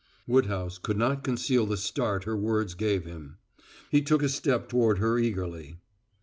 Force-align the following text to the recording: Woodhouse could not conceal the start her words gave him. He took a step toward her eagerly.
Woodhouse 0.25 0.79
could 0.79 0.97
not 0.97 1.23
conceal 1.23 1.67
the 1.67 1.77
start 1.77 2.23
her 2.23 2.35
words 2.35 2.73
gave 2.73 3.05
him. 3.05 3.37
He 3.91 4.01
took 4.01 4.23
a 4.23 4.29
step 4.29 4.67
toward 4.67 4.97
her 4.97 5.19
eagerly. 5.19 5.77